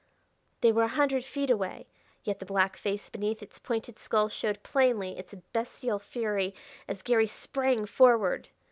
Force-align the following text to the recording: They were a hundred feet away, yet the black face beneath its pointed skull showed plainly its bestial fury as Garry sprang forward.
They 0.61 0.71
were 0.71 0.81
a 0.81 0.87
hundred 0.87 1.23
feet 1.23 1.51
away, 1.51 1.85
yet 2.23 2.39
the 2.39 2.45
black 2.47 2.75
face 2.75 3.07
beneath 3.11 3.43
its 3.43 3.59
pointed 3.59 3.99
skull 3.99 4.29
showed 4.29 4.63
plainly 4.63 5.15
its 5.15 5.35
bestial 5.53 5.99
fury 5.99 6.55
as 6.87 7.03
Garry 7.03 7.27
sprang 7.27 7.85
forward. 7.85 8.49